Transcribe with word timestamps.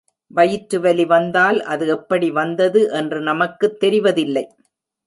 வயிற்று 0.27 0.79
வலி 0.79 1.05
வந்தால் 1.05 1.63
அது 1.63 1.87
எப்படி 1.87 2.31
வந்தது 2.31 2.89
என்று 2.91 3.21
நமக்குத் 3.21 3.83
தெரிவதில்லை. 3.83 4.45